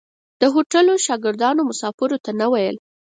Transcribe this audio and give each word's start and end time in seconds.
د 0.41 0.43
هوټلو 0.53 0.93
شاګردانو 1.05 1.61
مسافرو 1.69 2.17
ته 2.25 2.31
نه 2.39 2.47
ویل. 2.51 2.75